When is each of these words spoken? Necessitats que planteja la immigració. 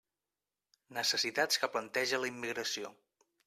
Necessitats 0.99 1.61
que 1.65 1.71
planteja 1.77 2.23
la 2.25 2.33
immigració. 2.35 2.95